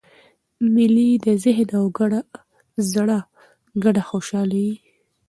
[0.73, 1.85] مېلې د ذهن او
[2.91, 3.19] زړه
[3.83, 4.75] ګډه خوشحاله يي.